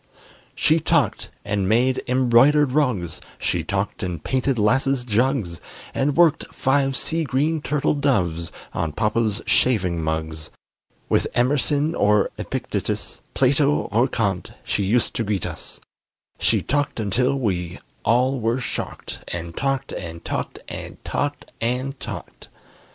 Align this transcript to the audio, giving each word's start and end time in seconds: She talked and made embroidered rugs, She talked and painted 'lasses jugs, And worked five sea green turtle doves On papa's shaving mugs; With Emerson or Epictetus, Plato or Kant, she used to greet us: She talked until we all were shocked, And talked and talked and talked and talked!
She 0.55 0.79
talked 0.79 1.29
and 1.45 1.69
made 1.69 2.01
embroidered 2.07 2.71
rugs, 2.71 3.21
She 3.37 3.63
talked 3.63 4.01
and 4.01 4.23
painted 4.23 4.57
'lasses 4.57 5.03
jugs, 5.05 5.61
And 5.93 6.17
worked 6.17 6.51
five 6.51 6.97
sea 6.97 7.23
green 7.23 7.61
turtle 7.61 7.93
doves 7.93 8.51
On 8.73 8.93
papa's 8.93 9.43
shaving 9.45 10.01
mugs; 10.01 10.49
With 11.07 11.27
Emerson 11.35 11.93
or 11.93 12.31
Epictetus, 12.39 13.21
Plato 13.35 13.69
or 13.91 14.07
Kant, 14.07 14.53
she 14.63 14.81
used 14.83 15.13
to 15.17 15.23
greet 15.23 15.45
us: 15.45 15.79
She 16.39 16.63
talked 16.63 16.99
until 16.99 17.35
we 17.35 17.77
all 18.03 18.39
were 18.39 18.59
shocked, 18.59 19.23
And 19.27 19.55
talked 19.55 19.91
and 19.93 20.25
talked 20.25 20.57
and 20.67 20.97
talked 21.05 21.53
and 21.61 21.99
talked! 21.99 22.47